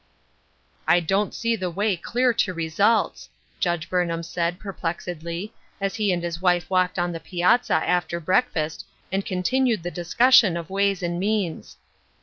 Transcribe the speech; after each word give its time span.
"I 0.87 0.99
don't 0.99 1.31
see 1.31 1.55
the 1.55 1.69
way 1.69 1.95
clear 1.95 2.33
to 2.33 2.55
results," 2.55 3.29
Judge 3.59 3.87
Burnham 3.87 4.23
said, 4.23 4.57
perplexedly, 4.57 5.51
as 5.79 5.93
he 5.93 6.11
and 6.11 6.23
his 6.23 6.41
wife 6.41 6.67
walked 6.71 6.97
on 6.97 7.11
the 7.11 7.19
piazza 7.19 7.75
after 7.75 8.19
breakfast 8.19 8.83
and 9.11 9.23
con 9.23 9.43
tinued 9.43 9.83
the 9.83 9.91
discussion 9.91 10.57
of 10.57 10.71
ways 10.71 11.03
and 11.03 11.19
means. 11.19 11.77